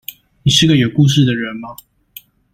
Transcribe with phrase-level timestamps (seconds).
[0.41, 1.75] 你是個有故事的人嗎